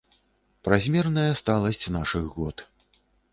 Празмерная 0.67 1.25
сталасць 1.41 1.91
нашых 1.97 2.25
год! 2.39 2.67